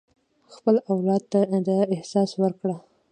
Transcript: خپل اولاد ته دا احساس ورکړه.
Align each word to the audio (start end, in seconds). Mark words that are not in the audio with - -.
خپل 0.55 0.75
اولاد 0.91 1.21
ته 1.31 1.39
دا 1.67 1.79
احساس 1.95 2.29
ورکړه. 2.41 2.75